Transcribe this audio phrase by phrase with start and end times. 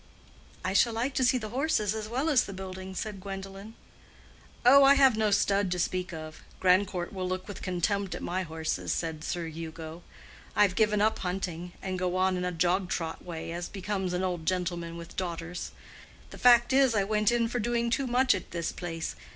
[0.65, 3.75] "I shall like to see the horses as well as the building," said Gwendolen.
[4.65, 6.41] "Oh, I have no stud to speak of.
[6.59, 10.01] Grandcourt will look with contempt at my horses," said Sir Hugo.
[10.55, 14.23] "I've given up hunting, and go on in a jog trot way, as becomes an
[14.23, 15.69] old gentlemen with daughters.
[16.31, 19.15] The fact is, I went in for doing too much at this place.